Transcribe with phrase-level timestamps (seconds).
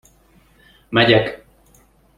[0.89, 1.45] Megyek!